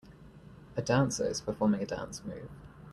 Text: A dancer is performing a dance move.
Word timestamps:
A 0.75 0.81
dancer 0.81 1.27
is 1.27 1.41
performing 1.41 1.83
a 1.83 1.85
dance 1.85 2.25
move. 2.25 2.49